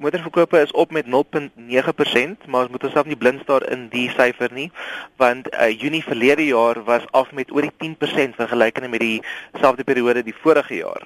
Motorverkope 0.00 0.60
is 0.60 0.70
op 0.72 0.90
met 0.90 1.04
0.9%, 1.04 1.10
maar 2.48 2.60
ons 2.60 2.70
moet 2.70 2.84
onsself 2.84 3.06
nie 3.06 3.16
blind 3.16 3.42
staar 3.44 3.66
in 3.68 3.82
die 3.92 4.06
syfer 4.08 4.48
nie, 4.56 4.70
want 5.20 5.50
uh, 5.52 5.68
Junie 5.68 6.00
verlede 6.04 6.46
jaar 6.46 6.80
was 6.84 7.04
af 7.10 7.32
met 7.36 7.52
oor 7.52 7.66
die 7.68 7.96
10% 7.96 8.38
vergelykende 8.38 8.88
met 8.88 9.04
dieselfde 9.04 9.84
periode 9.84 10.22
die 10.24 10.36
vorige 10.40 10.78
jaar. 10.78 11.04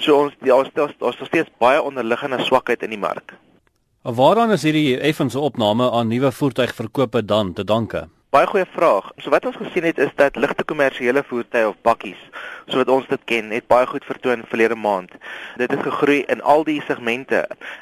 So 0.00 0.16
ons 0.16 0.38
daar's 0.40 0.72
daar's 0.72 0.96
daar 0.96 1.28
steeds 1.28 1.52
baie 1.60 1.82
onderliggende 1.82 2.40
swakheid 2.46 2.82
in 2.82 2.96
die 2.96 3.02
mark. 3.02 3.36
Waaraan 4.02 4.56
is 4.56 4.64
hierdie 4.64 4.96
effense 4.96 5.38
opname 5.38 5.90
aan 5.90 6.08
nuwe 6.08 6.32
voertuigverkope 6.32 7.24
dan 7.24 7.52
te 7.52 7.64
danke? 7.64 8.06
Baie 8.30 8.46
goeie 8.46 8.66
vraag. 8.70 9.08
So 9.18 9.32
wat 9.34 9.46
ons 9.48 9.56
gesien 9.58 9.82
het 9.82 9.98
is 9.98 10.12
dat 10.14 10.36
ligte 10.38 10.62
kommersiële 10.62 11.24
voertuie 11.26 11.66
of 11.66 11.78
bakkies, 11.82 12.20
so 12.68 12.78
wat 12.78 12.92
ons 12.94 13.08
dit 13.10 13.24
ken, 13.26 13.48
het 13.50 13.66
baie 13.66 13.88
goed 13.90 14.06
vertoon 14.06 14.44
verlede 14.46 14.76
maand. 14.78 15.16
Dit 15.58 15.74
het 15.74 15.82
gegroei 15.82 16.20
in 16.30 16.42
al 16.52 16.62
die 16.68 16.78
segmente 16.86 17.40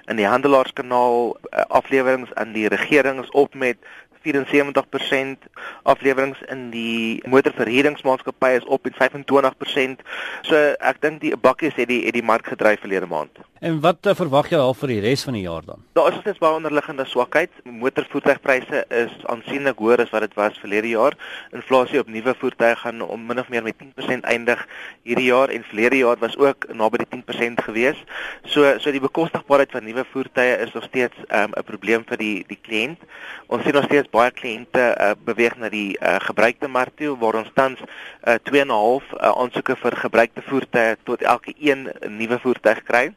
in 0.08 0.16
die 0.16 0.26
handelaarskanaal, 0.26 1.36
eh, 1.50 1.66
afleweringe 1.68 2.32
aan 2.40 2.56
die 2.56 2.64
regering 2.72 3.20
is 3.20 3.30
op 3.36 3.54
met 3.54 3.76
74% 4.22 5.36
afleweringe 5.82 6.36
in 6.52 6.70
die 6.70 7.22
motorverhuuringsmaatskappye 7.28 8.56
is 8.60 8.64
op 8.64 8.84
met 8.84 8.96
25%. 8.96 10.02
So 10.42 10.56
ek 10.78 11.00
dink 11.04 11.20
die 11.22 11.34
bakkies 11.36 11.76
het 11.78 11.88
die 11.90 12.04
het 12.06 12.16
die 12.16 12.24
mark 12.24 12.48
gedryf 12.50 12.80
verlede 12.84 13.06
maand. 13.06 13.40
En 13.60 13.80
wat 13.82 14.06
uh, 14.06 14.14
verwag 14.14 14.50
jy 14.52 14.58
al 14.62 14.74
vir 14.78 14.92
die 14.94 15.00
res 15.02 15.24
van 15.26 15.34
die 15.34 15.44
jaar 15.46 15.64
dan? 15.66 15.82
Daar 15.98 16.12
is 16.12 16.20
steeds 16.22 16.38
baie 16.42 16.54
onderliggende 16.60 17.06
swakheid. 17.10 17.50
Motorvoertuigpryse 17.64 18.84
is 19.00 19.14
aansienlik 19.26 19.80
hoër 19.82 20.04
as 20.04 20.12
wat 20.14 20.28
dit 20.28 20.37
was 20.38 20.58
verlede 20.62 20.88
jaar. 20.88 21.16
Inflasie 21.52 22.00
op 22.00 22.08
nuwe 22.12 22.34
voertuie 22.38 22.76
gaan 22.78 23.02
om 23.02 23.26
min 23.26 23.40
of 23.42 23.48
meer 23.52 23.66
met 23.66 23.74
10% 23.82 24.26
eindig 24.32 24.64
hierdie 25.02 25.26
jaar 25.28 25.52
en 25.54 25.66
verlede 25.66 26.00
jaar 26.00 26.18
was 26.22 26.36
ook 26.38 26.68
naby 26.72 27.02
die 27.02 27.10
10% 27.18 27.64
gewees. 27.66 27.98
So 28.44 28.78
so 28.78 28.94
die 28.94 29.02
bekostigbaarheid 29.02 29.74
van 29.74 29.84
nuwe 29.84 30.04
voertuie 30.12 30.56
is 30.64 30.72
nog 30.72 30.86
steeds 30.90 31.16
'n 31.28 31.42
um, 31.42 31.64
probleem 31.64 32.04
vir 32.08 32.18
die 32.22 32.44
die 32.48 32.60
kliënt. 32.62 33.00
Ons 33.46 33.64
sien 33.64 33.74
nog 33.74 33.84
steeds 33.84 34.10
baie 34.10 34.30
kliënte 34.30 34.84
uh, 34.94 35.10
beweeg 35.24 35.56
na 35.56 35.68
die 35.68 35.98
uh, 36.00 36.16
gebruikte 36.30 36.68
mark 36.68 36.96
toe 36.96 37.16
waar 37.18 37.34
ons 37.42 37.50
tans 37.54 37.80
uh, 37.80 38.34
2.5 38.50 38.64
uh, 38.64 39.32
aansoeke 39.34 39.76
vir 39.76 39.96
gebruikte 39.96 40.42
voertuie 40.42 40.96
tot 41.04 41.22
elke 41.22 41.54
een 41.58 41.88
nuwe 42.06 42.38
voertuig 42.38 42.82
kry. 42.82 43.08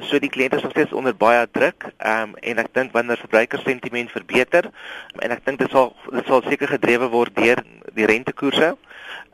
So 0.00 0.18
die 0.18 0.28
kliënte 0.28 0.56
is 0.56 0.62
nog 0.62 0.72
steeds 0.72 0.92
onder 0.92 1.16
baie 1.16 1.46
druk. 1.50 1.92
Ehm 1.96 2.22
um, 2.22 2.34
en 2.42 2.58
ek 2.58 2.74
dink 2.74 2.92
wanneer 2.92 3.16
verbruikersentiment 3.16 4.10
verbeter 4.10 4.70
en 5.18 5.30
ek 5.30 5.44
dink 5.44 5.58
dit 5.58 5.70
sal 5.70 5.94
dit 6.10 6.26
sal 6.26 6.42
seker 6.42 6.68
gedrewe 6.68 7.08
word 7.08 7.34
deur 7.34 7.64
die 7.94 8.06
rentekoerse 8.06 8.76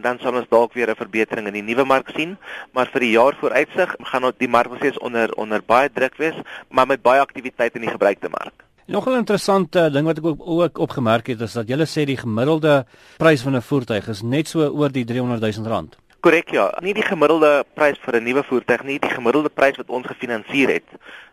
dan 0.03 0.19
sal 0.19 0.35
ons 0.39 0.49
dalk 0.51 0.75
weer 0.75 0.91
'n 0.91 0.97
verbetering 0.97 1.47
in 1.47 1.55
die 1.55 1.63
nuwe 1.63 1.85
mark 1.85 2.11
sien, 2.17 2.37
maar 2.73 2.87
vir 2.87 3.01
die 3.01 3.11
jaar 3.11 3.35
vooruitsig 3.41 3.95
gaan 3.99 4.33
die 4.39 4.49
mark 4.49 4.69
nog 4.69 4.79
steeds 4.79 4.99
onder 4.99 5.33
onder 5.35 5.63
baie 5.63 5.91
druk 5.93 6.17
wees, 6.17 6.35
maar 6.69 6.87
met 6.87 7.03
baie 7.03 7.21
aktiwiteit 7.21 7.75
in 7.75 7.81
die 7.81 7.91
gebruikte 7.91 8.29
mark. 8.29 8.65
Nog 8.87 9.07
'n 9.07 9.17
interessante 9.17 9.91
ding 9.91 10.07
wat 10.07 10.19
ek 10.19 10.25
ook, 10.25 10.41
ook 10.41 10.79
opgemerk 10.79 11.27
het 11.27 11.41
is 11.41 11.53
dat 11.53 11.69
jy 11.69 11.77
sê 11.87 12.05
die 12.05 12.17
gemiddelde 12.17 12.87
prys 13.17 13.43
van 13.43 13.57
'n 13.57 13.63
voertuig 13.63 14.09
is 14.09 14.23
net 14.23 14.49
so 14.49 14.69
oor 14.69 14.93
die 14.93 15.05
300 15.05 15.41
000 15.41 15.67
rand. 15.67 15.97
Korrek 16.25 16.55
ja, 16.57 16.71
nie 16.81 16.95
die 16.97 17.05
gemiddelde 17.05 17.67
prys 17.77 17.99
vir 18.01 18.17
'n 18.17 18.25
nuwe 18.25 18.43
voertuig 18.49 18.83
nie, 18.89 18.97
die 18.99 19.13
gemiddelde 19.13 19.51
prys 19.53 19.77
wat 19.77 19.91
ons 19.93 20.07
gefinansier 20.07 20.71
het. 20.73 20.89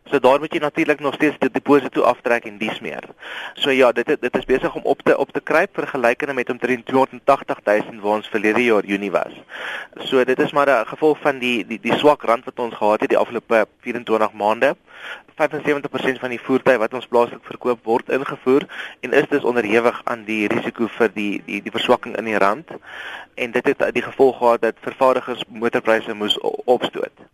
So 0.09 0.19
daar 0.19 0.39
moet 0.39 0.51
jy 0.51 0.59
natuurlik 0.59 0.99
nog 0.99 1.13
steeds 1.13 1.37
die 1.39 1.51
deposito 1.51 2.01
aftrek 2.01 2.45
en 2.45 2.57
dies 2.57 2.79
meer. 2.81 3.07
So 3.53 3.71
ja, 3.71 3.91
dit 3.91 4.07
dit 4.07 4.35
is 4.37 4.45
besig 4.45 4.75
om 4.75 4.83
op 4.83 5.01
te 5.01 5.17
op 5.17 5.31
te 5.31 5.39
kruip 5.39 5.69
vergelykende 5.73 6.33
met 6.33 6.49
omtrent 6.49 6.85
280 6.85 7.59
000 7.63 8.01
waar 8.01 8.19
ons 8.19 8.27
verlede 8.27 8.63
jaar 8.63 8.85
Junie 8.85 9.11
was. 9.11 9.31
So 10.09 10.23
dit 10.23 10.39
is 10.39 10.51
maar 10.51 10.67
'n 10.67 10.85
gevolg 10.85 11.17
van 11.21 11.39
die 11.39 11.65
die 11.65 11.79
die 11.79 11.97
swak 11.97 12.23
rand 12.23 12.45
wat 12.45 12.59
ons 12.59 12.75
gehad 12.75 12.99
het 12.99 13.09
die 13.09 13.17
afgelope 13.17 13.67
24 13.79 14.33
maande. 14.33 14.75
75% 15.35 16.19
van 16.19 16.29
die 16.29 16.41
voertuie 16.41 16.77
wat 16.77 16.93
ons 16.93 17.07
plaaslik 17.07 17.45
verkoop 17.47 17.79
word 17.87 18.09
ingevoer 18.09 18.65
en 18.99 19.13
is 19.13 19.27
dus 19.29 19.47
onderhewig 19.47 20.01
aan 20.03 20.23
die 20.27 20.47
risiko 20.47 20.87
vir 20.97 21.09
die 21.13 21.41
die 21.45 21.61
die 21.61 21.73
verswakking 21.73 22.17
in 22.17 22.29
die 22.29 22.37
rand 22.37 22.69
en 23.35 23.51
dit 23.51 23.71
het 23.71 23.85
die 23.93 24.05
gevolg 24.05 24.37
gehad 24.37 24.61
dat 24.61 24.80
vervaardigers 24.81 25.43
motorpryse 25.47 26.13
moes 26.13 26.39
opstoot. 26.65 27.25